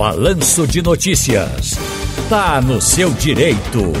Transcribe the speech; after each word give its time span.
Balanço 0.00 0.66
de 0.66 0.80
Notícias. 0.80 1.76
Tá 2.30 2.58
no 2.62 2.80
seu 2.80 3.10
direito. 3.10 3.92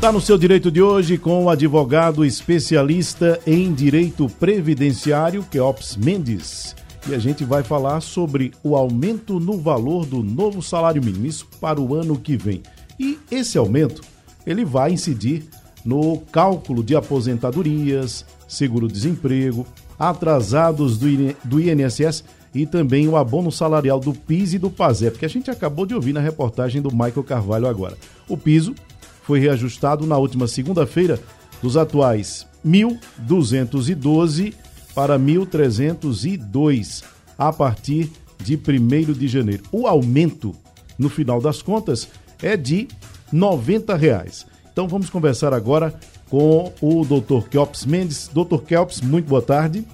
Tá 0.00 0.10
no 0.10 0.20
seu 0.20 0.36
direito 0.36 0.68
de 0.68 0.82
hoje 0.82 1.16
com 1.16 1.44
o 1.44 1.48
advogado 1.48 2.24
especialista 2.24 3.38
em 3.46 3.72
direito 3.72 4.28
previdenciário, 4.40 5.44
Keops 5.44 5.96
Mendes. 5.96 6.74
E 7.08 7.14
a 7.14 7.20
gente 7.20 7.44
vai 7.44 7.62
falar 7.62 8.00
sobre 8.00 8.50
o 8.64 8.74
aumento 8.74 9.38
no 9.38 9.58
valor 9.58 10.04
do 10.06 10.24
novo 10.24 10.60
salário 10.60 11.00
mínimo, 11.00 11.26
isso 11.26 11.46
para 11.60 11.80
o 11.80 11.94
ano 11.94 12.18
que 12.18 12.36
vem. 12.36 12.64
E 12.98 13.20
esse 13.30 13.56
aumento, 13.56 14.02
ele 14.44 14.64
vai 14.64 14.90
incidir 14.90 15.44
no 15.84 16.18
cálculo 16.32 16.82
de 16.82 16.96
aposentadorias, 16.96 18.26
seguro-desemprego, 18.48 19.64
atrasados 19.96 20.98
do 20.98 21.60
INSS 21.60 22.24
e 22.54 22.66
também 22.66 23.08
o 23.08 23.16
abono 23.16 23.50
salarial 23.50 23.98
do 23.98 24.12
PIS 24.12 24.54
e 24.54 24.58
do 24.58 24.70
PASEP, 24.70 25.18
que 25.18 25.24
a 25.24 25.28
gente 25.28 25.50
acabou 25.50 25.86
de 25.86 25.94
ouvir 25.94 26.12
na 26.12 26.20
reportagem 26.20 26.82
do 26.82 26.90
Michael 26.90 27.24
Carvalho 27.24 27.66
agora. 27.66 27.96
O 28.28 28.36
piso 28.36 28.74
foi 29.22 29.40
reajustado 29.40 30.06
na 30.06 30.18
última 30.18 30.46
segunda-feira 30.46 31.18
dos 31.62 31.76
atuais 31.76 32.46
1.212 32.66 34.54
para 34.94 35.18
1.302 35.18 37.02
a 37.38 37.52
partir 37.52 38.10
de 38.42 38.56
1 38.56 39.12
de 39.12 39.28
janeiro. 39.28 39.62
O 39.72 39.86
aumento, 39.86 40.54
no 40.98 41.08
final 41.08 41.40
das 41.40 41.62
contas, 41.62 42.08
é 42.42 42.56
de 42.56 42.88
90 43.32 43.96
reais. 43.96 44.46
Então 44.72 44.88
vamos 44.88 45.08
conversar 45.08 45.54
agora 45.54 45.94
com 46.28 46.72
o 46.80 47.04
Dr. 47.04 47.48
Kelps 47.48 47.84
Mendes. 47.84 48.28
Dr. 48.32 48.58
Kelps, 48.66 49.00
muito 49.00 49.28
boa 49.28 49.42
tarde. 49.42 49.84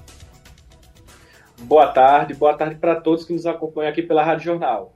Boa 1.63 1.89
tarde, 1.89 2.35
boa 2.35 2.55
tarde 2.55 2.77
para 2.77 2.97
todos 3.01 3.25
que 3.25 3.33
nos 3.33 3.45
acompanham 3.45 3.91
aqui 3.91 4.03
pela 4.03 4.25
Rádio 4.25 4.45
Jornal. 4.45 4.95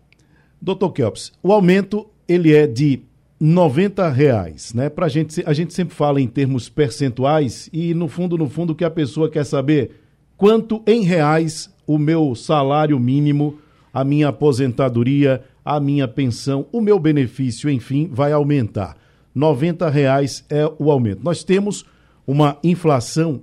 Dr. 0.61 0.91
Kelps, 0.95 1.33
o 1.43 1.53
aumento 1.53 2.09
ele 2.29 2.55
é 2.55 2.67
de 2.67 3.03
90 3.39 4.09
reais, 4.09 4.73
né? 4.73 4.89
Pra 4.89 5.09
gente, 5.09 5.43
a 5.45 5.53
gente 5.53 5.75
sempre 5.75 5.95
fala 5.95 6.21
em 6.21 6.29
termos 6.29 6.69
percentuais 6.69 7.69
e 7.73 7.93
no 7.93 8.07
fundo, 8.07 8.39
no 8.39 8.49
fundo, 8.49 8.75
que 8.75 8.85
a 8.85 8.91
pessoa 8.91 9.29
quer 9.29 9.45
saber 9.45 10.01
quanto 10.37 10.81
em 10.87 11.03
reais 11.03 11.69
o 11.85 11.99
meu 11.99 12.35
salário 12.37 12.99
mínimo, 13.01 13.59
a 13.93 14.05
minha 14.05 14.29
aposentadoria, 14.29 15.43
a 15.65 15.81
minha 15.81 16.07
pensão, 16.07 16.67
o 16.71 16.81
meu 16.81 16.99
benefício, 16.99 17.69
enfim, 17.69 18.09
vai 18.11 18.33
aumentar. 18.33 18.97
90 19.35 19.91
reais 19.91 20.45
é 20.49 20.71
o 20.79 20.91
aumento. 20.93 21.25
Nós 21.25 21.43
temos 21.43 21.85
uma 22.25 22.57
inflação 22.63 23.43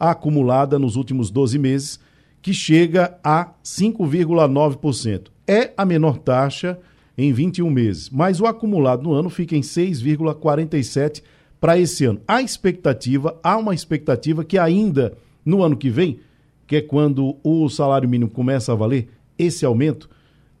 acumulada 0.00 0.78
nos 0.78 0.96
últimos 0.96 1.30
12 1.30 1.58
meses 1.58 2.00
que 2.44 2.52
chega 2.52 3.18
a 3.24 3.54
5,9%. 3.64 5.28
É 5.48 5.72
a 5.78 5.84
menor 5.86 6.18
taxa 6.18 6.78
em 7.16 7.32
21 7.32 7.70
meses, 7.70 8.10
mas 8.10 8.38
o 8.38 8.44
acumulado 8.44 9.02
no 9.02 9.14
ano 9.14 9.30
fica 9.30 9.56
em 9.56 9.62
6,47 9.62 11.22
para 11.58 11.78
esse 11.78 12.04
ano. 12.04 12.20
A 12.28 12.42
expectativa, 12.42 13.40
há 13.42 13.56
uma 13.56 13.74
expectativa 13.74 14.44
que 14.44 14.58
ainda 14.58 15.16
no 15.42 15.62
ano 15.62 15.74
que 15.74 15.88
vem, 15.88 16.20
que 16.66 16.76
é 16.76 16.80
quando 16.82 17.38
o 17.42 17.66
salário 17.70 18.06
mínimo 18.06 18.30
começa 18.30 18.72
a 18.72 18.76
valer, 18.76 19.08
esse 19.38 19.64
aumento, 19.64 20.10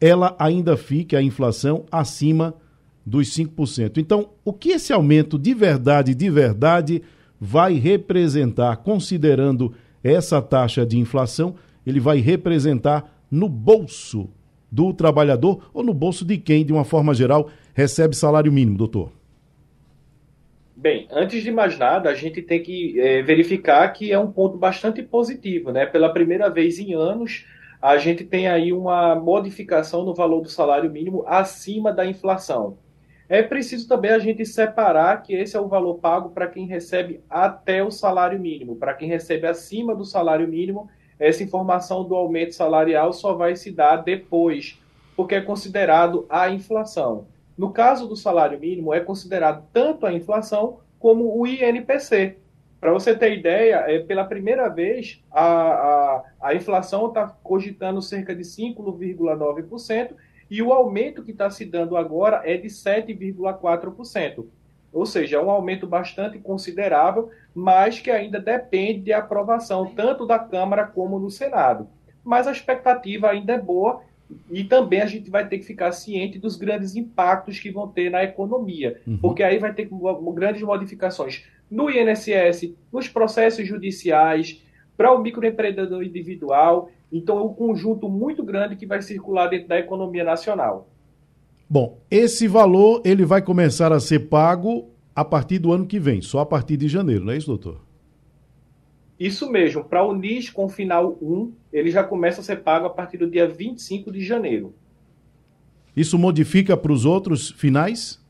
ela 0.00 0.34
ainda 0.38 0.78
fique 0.78 1.14
a 1.14 1.20
inflação 1.20 1.84
acima 1.92 2.54
dos 3.04 3.28
5%. 3.28 3.98
Então, 3.98 4.30
o 4.42 4.54
que 4.54 4.70
esse 4.70 4.90
aumento 4.90 5.38
de 5.38 5.52
verdade, 5.52 6.14
de 6.14 6.30
verdade, 6.30 7.02
vai 7.38 7.74
representar, 7.74 8.78
considerando 8.78 9.74
essa 10.02 10.40
taxa 10.40 10.86
de 10.86 10.98
inflação, 10.98 11.54
ele 11.86 12.00
vai 12.00 12.18
representar 12.18 13.24
no 13.30 13.48
bolso 13.48 14.30
do 14.70 14.92
trabalhador 14.92 15.70
ou 15.72 15.82
no 15.82 15.94
bolso 15.94 16.24
de 16.24 16.36
quem, 16.38 16.64
de 16.64 16.72
uma 16.72 16.84
forma 16.84 17.14
geral, 17.14 17.48
recebe 17.72 18.16
salário 18.16 18.52
mínimo, 18.52 18.76
doutor? 18.76 19.12
Bem, 20.76 21.06
antes 21.10 21.42
de 21.42 21.52
mais 21.52 21.78
nada, 21.78 22.10
a 22.10 22.14
gente 22.14 22.42
tem 22.42 22.62
que 22.62 23.00
é, 23.00 23.22
verificar 23.22 23.88
que 23.92 24.12
é 24.12 24.18
um 24.18 24.30
ponto 24.30 24.58
bastante 24.58 25.02
positivo, 25.02 25.70
né? 25.70 25.86
Pela 25.86 26.12
primeira 26.12 26.50
vez 26.50 26.78
em 26.78 26.92
anos, 26.92 27.46
a 27.80 27.96
gente 27.96 28.24
tem 28.24 28.48
aí 28.48 28.72
uma 28.72 29.14
modificação 29.14 30.04
no 30.04 30.14
valor 30.14 30.40
do 30.40 30.48
salário 30.48 30.90
mínimo 30.90 31.22
acima 31.26 31.92
da 31.92 32.04
inflação. 32.04 32.76
É 33.28 33.42
preciso 33.42 33.88
também 33.88 34.10
a 34.10 34.18
gente 34.18 34.44
separar 34.44 35.22
que 35.22 35.32
esse 35.32 35.56
é 35.56 35.60
o 35.60 35.68
valor 35.68 35.94
pago 35.94 36.30
para 36.30 36.46
quem 36.46 36.66
recebe 36.66 37.20
até 37.30 37.82
o 37.82 37.90
salário 37.90 38.38
mínimo. 38.38 38.76
Para 38.76 38.94
quem 38.94 39.08
recebe 39.08 39.46
acima 39.46 39.94
do 39.94 40.04
salário 40.04 40.46
mínimo, 40.46 40.90
essa 41.18 41.42
informação 41.42 42.04
do 42.04 42.14
aumento 42.14 42.54
salarial 42.54 43.12
só 43.12 43.34
vai 43.34 43.56
se 43.56 43.70
dar 43.70 43.96
depois, 43.96 44.80
porque 45.16 45.34
é 45.34 45.40
considerado 45.40 46.26
a 46.28 46.50
inflação. 46.50 47.26
No 47.56 47.70
caso 47.70 48.08
do 48.08 48.16
salário 48.16 48.58
mínimo, 48.58 48.92
é 48.92 49.00
considerado 49.00 49.64
tanto 49.72 50.06
a 50.06 50.12
inflação 50.12 50.78
como 50.98 51.38
o 51.38 51.46
INPC. 51.46 52.38
Para 52.80 52.92
você 52.92 53.14
ter 53.16 53.38
ideia, 53.38 53.84
é, 53.86 54.00
pela 54.00 54.24
primeira 54.24 54.68
vez, 54.68 55.22
a, 55.30 55.42
a, 55.42 56.22
a 56.42 56.54
inflação 56.54 57.06
está 57.06 57.28
cogitando 57.42 58.02
cerca 58.02 58.34
de 58.34 58.42
5,9% 58.42 60.14
e 60.50 60.60
o 60.60 60.72
aumento 60.72 61.22
que 61.22 61.30
está 61.30 61.48
se 61.48 61.64
dando 61.64 61.96
agora 61.96 62.42
é 62.44 62.56
de 62.56 62.68
7,4%. 62.68 64.44
Ou 64.94 65.04
seja, 65.04 65.36
é 65.36 65.40
um 65.40 65.50
aumento 65.50 65.86
bastante 65.86 66.38
considerável, 66.38 67.28
mas 67.52 67.98
que 67.98 68.10
ainda 68.10 68.38
depende 68.38 69.00
de 69.00 69.12
aprovação 69.12 69.92
tanto 69.94 70.24
da 70.24 70.38
Câmara 70.38 70.86
como 70.86 71.18
do 71.18 71.30
Senado. 71.30 71.88
Mas 72.22 72.46
a 72.46 72.52
expectativa 72.52 73.28
ainda 73.28 73.54
é 73.54 73.60
boa 73.60 74.02
e 74.50 74.64
também 74.64 75.02
a 75.02 75.06
gente 75.06 75.28
vai 75.28 75.46
ter 75.46 75.58
que 75.58 75.64
ficar 75.64 75.92
ciente 75.92 76.38
dos 76.38 76.56
grandes 76.56 76.94
impactos 76.94 77.58
que 77.58 77.70
vão 77.70 77.88
ter 77.88 78.10
na 78.10 78.22
economia, 78.22 79.00
uhum. 79.06 79.18
porque 79.18 79.42
aí 79.42 79.58
vai 79.58 79.74
ter 79.74 79.88
grandes 80.32 80.62
modificações 80.62 81.44
no 81.70 81.90
INSS, 81.90 82.74
nos 82.92 83.08
processos 83.08 83.66
judiciais, 83.66 84.62
para 84.96 85.12
o 85.12 85.18
microempreendedor 85.18 86.02
individual. 86.02 86.90
Então, 87.12 87.38
é 87.38 87.42
um 87.42 87.52
conjunto 87.52 88.08
muito 88.08 88.42
grande 88.42 88.76
que 88.76 88.86
vai 88.86 89.02
circular 89.02 89.48
dentro 89.48 89.68
da 89.68 89.78
economia 89.78 90.24
nacional. 90.24 90.88
Bom, 91.74 92.00
esse 92.08 92.46
valor 92.46 93.02
ele 93.04 93.24
vai 93.24 93.42
começar 93.42 93.92
a 93.92 93.98
ser 93.98 94.28
pago 94.28 94.94
a 95.12 95.24
partir 95.24 95.58
do 95.58 95.72
ano 95.72 95.84
que 95.84 95.98
vem, 95.98 96.22
só 96.22 96.38
a 96.38 96.46
partir 96.46 96.76
de 96.76 96.86
janeiro, 96.86 97.24
não 97.24 97.32
é 97.32 97.36
isso, 97.36 97.48
doutor? 97.48 97.84
Isso 99.18 99.50
mesmo. 99.50 99.82
Para 99.82 100.04
o 100.04 100.14
NIS 100.14 100.50
com 100.50 100.68
final 100.68 101.18
1, 101.20 101.52
ele 101.72 101.90
já 101.90 102.04
começa 102.04 102.42
a 102.42 102.44
ser 102.44 102.62
pago 102.62 102.86
a 102.86 102.90
partir 102.90 103.16
do 103.18 103.28
dia 103.28 103.48
25 103.48 104.12
de 104.12 104.20
janeiro. 104.24 104.72
Isso 105.96 106.16
modifica 106.16 106.76
para 106.76 106.92
os 106.92 107.04
outros 107.04 107.50
finais? 107.50 108.24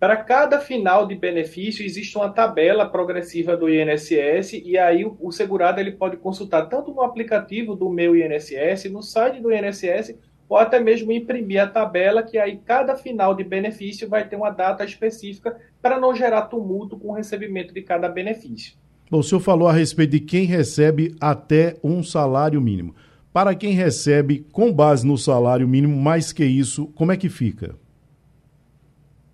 Para 0.00 0.16
cada 0.16 0.58
final 0.58 1.06
de 1.06 1.14
benefício 1.14 1.86
existe 1.86 2.18
uma 2.18 2.30
tabela 2.30 2.84
progressiva 2.88 3.56
do 3.56 3.68
INSS 3.68 4.54
e 4.54 4.76
aí 4.76 5.04
o 5.04 5.30
segurado 5.30 5.78
ele 5.78 5.92
pode 5.92 6.16
consultar 6.16 6.66
tanto 6.66 6.92
no 6.92 7.02
aplicativo 7.02 7.76
do 7.76 7.88
meu 7.88 8.16
INSS, 8.16 8.90
no 8.90 9.04
site 9.04 9.40
do 9.40 9.52
INSS 9.52 10.16
ou 10.48 10.56
até 10.56 10.78
mesmo 10.80 11.12
imprimir 11.12 11.62
a 11.62 11.66
tabela, 11.66 12.22
que 12.22 12.38
aí 12.38 12.60
cada 12.64 12.96
final 12.96 13.34
de 13.34 13.44
benefício 13.44 14.08
vai 14.08 14.26
ter 14.28 14.36
uma 14.36 14.50
data 14.50 14.84
específica 14.84 15.56
para 15.82 15.98
não 15.98 16.14
gerar 16.14 16.42
tumulto 16.42 16.96
com 16.96 17.08
o 17.08 17.14
recebimento 17.14 17.74
de 17.74 17.82
cada 17.82 18.08
benefício. 18.08 18.74
Bom, 19.10 19.18
o 19.18 19.22
senhor 19.22 19.40
falou 19.40 19.68
a 19.68 19.72
respeito 19.72 20.10
de 20.10 20.20
quem 20.20 20.44
recebe 20.44 21.14
até 21.20 21.76
um 21.82 22.02
salário 22.02 22.60
mínimo. 22.60 22.94
Para 23.32 23.54
quem 23.54 23.72
recebe 23.72 24.46
com 24.50 24.72
base 24.72 25.06
no 25.06 25.18
salário 25.18 25.68
mínimo 25.68 25.96
mais 25.96 26.32
que 26.32 26.44
isso, 26.44 26.86
como 26.94 27.12
é 27.12 27.16
que 27.16 27.28
fica? 27.28 27.76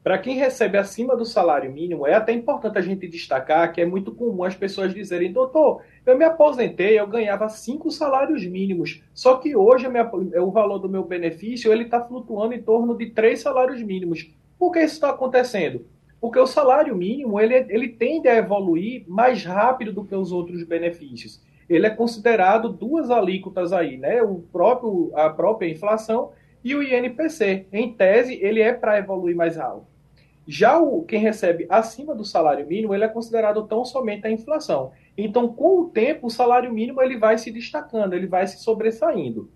Para 0.02 0.18
quem 0.18 0.34
recebe 0.34 0.76
acima 0.76 1.16
do 1.16 1.24
salário 1.24 1.70
mínimo, 1.70 2.04
é 2.08 2.14
até 2.14 2.32
importante 2.32 2.76
a 2.76 2.80
gente 2.80 3.06
destacar 3.06 3.72
que 3.72 3.80
é 3.80 3.86
muito 3.86 4.10
comum 4.10 4.42
as 4.42 4.56
pessoas 4.56 4.92
dizerem, 4.92 5.32
doutor, 5.32 5.82
eu 6.04 6.18
me 6.18 6.24
aposentei, 6.24 6.98
eu 6.98 7.06
ganhava 7.06 7.48
cinco 7.48 7.88
salários 7.88 8.44
mínimos, 8.44 9.00
só 9.14 9.36
que 9.36 9.54
hoje 9.54 9.87
o 10.40 10.50
valor 10.50 10.78
do 10.78 10.88
meu 10.88 11.04
benefício 11.04 11.72
ele 11.72 11.84
está 11.84 12.00
flutuando 12.00 12.52
em 12.52 12.60
torno 12.60 12.96
de 12.96 13.10
três 13.10 13.40
salários 13.40 13.81
mínimos. 13.81 14.28
Por 14.58 14.72
que 14.72 14.81
isso 14.81 14.94
está 14.94 15.10
acontecendo? 15.10 15.87
Porque 16.20 16.38
o 16.38 16.48
salário 16.48 16.96
mínimo 16.96 17.38
ele, 17.38 17.55
ele 17.69 17.88
tende 17.88 18.28
a 18.28 18.37
evoluir 18.37 19.05
mais 19.06 19.44
rápido 19.44 19.93
do 19.93 20.05
que 20.05 20.16
os 20.16 20.32
outros 20.32 20.64
benefícios. 20.64 21.40
Ele 21.69 21.87
é 21.87 21.90
considerado 21.90 22.69
duas 22.69 23.08
alíquotas 23.08 23.72
aí, 23.72 23.98
né? 23.98 24.20
O 24.20 24.40
próprio, 24.52 25.12
a 25.14 25.31
própria 25.31 25.70
inflação 25.70 26.32
e 26.64 26.75
o 26.75 26.82
INPC. 26.82 27.66
Em 27.72 27.93
tese, 27.93 28.34
ele 28.43 28.60
é 28.60 28.72
para 28.72 28.98
evoluir 28.98 29.37
mais 29.37 29.58
alto. 29.58 29.92
Já 30.47 30.79
o, 30.79 31.03
quem 31.03 31.21
recebe 31.21 31.67
acima 31.69 32.15
do 32.15 32.25
salário 32.25 32.67
mínimo, 32.67 32.94
ele 32.94 33.05
é 33.05 33.09
considerado 33.09 33.67
tão 33.67 33.85
somente 33.85 34.27
a 34.27 34.31
inflação. 34.31 34.93
Então, 35.17 35.49
com 35.49 35.81
o 35.81 35.89
tempo, 35.89 36.27
o 36.27 36.31
salário 36.31 36.73
mínimo 36.73 37.00
ele 37.00 37.17
vai 37.17 37.39
se 37.39 37.50
destacando, 37.50 38.15
ele 38.15 38.27
vai 38.27 38.47
se 38.47 38.59
sobressaindo. 38.59 39.50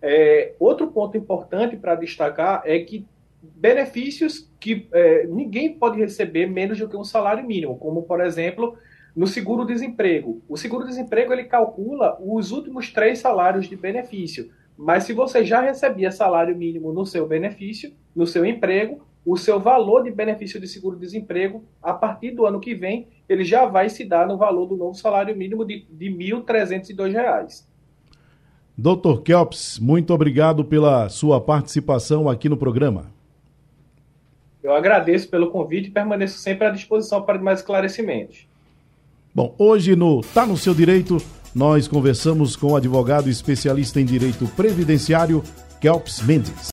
É, 0.00 0.54
outro 0.60 0.88
ponto 0.88 1.16
importante 1.16 1.76
para 1.76 1.96
destacar 1.96 2.62
é 2.64 2.78
que 2.78 3.04
benefícios 3.42 4.50
que 4.60 4.88
é, 4.92 5.26
ninguém 5.26 5.74
pode 5.74 5.98
receber 5.98 6.46
menos 6.46 6.78
do 6.78 6.88
que 6.88 6.96
um 6.96 7.04
salário 7.04 7.44
mínimo, 7.44 7.76
como, 7.76 8.02
por 8.02 8.20
exemplo, 8.20 8.76
no 9.14 9.26
seguro-desemprego. 9.26 10.40
O 10.48 10.56
seguro-desemprego 10.56 11.32
ele 11.32 11.44
calcula 11.44 12.16
os 12.20 12.52
últimos 12.52 12.92
três 12.92 13.18
salários 13.18 13.68
de 13.68 13.74
benefício. 13.74 14.50
Mas 14.76 15.02
se 15.04 15.12
você 15.12 15.44
já 15.44 15.60
recebia 15.60 16.12
salário 16.12 16.56
mínimo 16.56 16.92
no 16.92 17.04
seu 17.04 17.26
benefício, 17.26 17.92
no 18.14 18.28
seu 18.28 18.44
emprego, 18.44 19.07
o 19.30 19.36
seu 19.36 19.60
valor 19.60 20.04
de 20.04 20.10
benefício 20.10 20.58
de 20.58 20.66
seguro-desemprego, 20.66 21.62
a 21.82 21.92
partir 21.92 22.30
do 22.30 22.46
ano 22.46 22.58
que 22.58 22.74
vem, 22.74 23.08
ele 23.28 23.44
já 23.44 23.66
vai 23.66 23.90
se 23.90 24.02
dar 24.02 24.26
no 24.26 24.38
valor 24.38 24.66
do 24.66 24.74
novo 24.74 24.94
salário 24.94 25.36
mínimo 25.36 25.66
de, 25.66 25.84
de 25.90 26.08
R$ 26.08 26.40
1.302. 26.42 27.64
Doutor 28.76 29.20
Kelps, 29.20 29.78
muito 29.78 30.14
obrigado 30.14 30.64
pela 30.64 31.10
sua 31.10 31.38
participação 31.40 32.26
aqui 32.26 32.48
no 32.48 32.56
programa. 32.56 33.12
Eu 34.62 34.72
agradeço 34.72 35.28
pelo 35.28 35.50
convite 35.50 35.88
e 35.88 35.92
permaneço 35.92 36.38
sempre 36.38 36.66
à 36.66 36.70
disposição 36.70 37.20
para 37.20 37.38
mais 37.38 37.58
esclarecimentos. 37.58 38.46
Bom, 39.34 39.54
hoje 39.58 39.94
no 39.94 40.22
Tá 40.22 40.46
no 40.46 40.56
Seu 40.56 40.72
Direito, 40.72 41.18
nós 41.54 41.86
conversamos 41.86 42.56
com 42.56 42.68
o 42.68 42.76
advogado 42.76 43.28
especialista 43.28 44.00
em 44.00 44.06
direito 44.06 44.46
previdenciário, 44.56 45.42
Kelps 45.80 46.22
Mendes. 46.22 46.66